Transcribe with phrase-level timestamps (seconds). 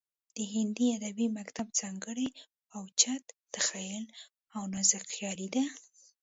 [0.35, 2.27] د هندي ادبي مکتب ځانګړنې
[2.77, 3.23] اوچت
[3.55, 4.05] تخیل
[4.55, 5.63] او نازکخیالي ده